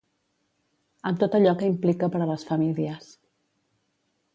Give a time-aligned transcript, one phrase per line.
[1.11, 3.15] Amb tot allò que implica per a les famílies.